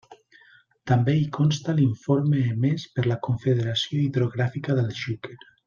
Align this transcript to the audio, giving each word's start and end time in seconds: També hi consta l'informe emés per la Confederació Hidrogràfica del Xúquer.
També 0.91 1.13
hi 1.17 1.27
consta 1.37 1.75
l'informe 1.81 2.41
emés 2.55 2.87
per 2.97 3.05
la 3.13 3.19
Confederació 3.29 4.03
Hidrogràfica 4.09 4.81
del 4.83 4.93
Xúquer. 5.05 5.37